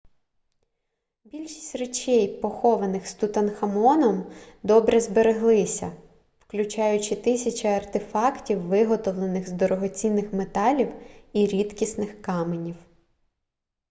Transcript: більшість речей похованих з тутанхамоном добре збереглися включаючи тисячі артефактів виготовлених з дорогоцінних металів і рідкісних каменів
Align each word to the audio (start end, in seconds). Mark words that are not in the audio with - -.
більшість 1.25 1.75
речей 1.75 2.27
похованих 2.41 3.07
з 3.07 3.13
тутанхамоном 3.13 4.31
добре 4.63 4.99
збереглися 4.99 5.91
включаючи 6.39 7.15
тисячі 7.15 7.67
артефактів 7.67 8.61
виготовлених 8.61 9.47
з 9.49 9.51
дорогоцінних 9.51 10.33
металів 10.33 10.89
і 11.33 11.47
рідкісних 11.47 12.21
каменів 12.21 12.75